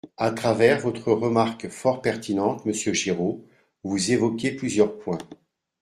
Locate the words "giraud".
2.91-3.45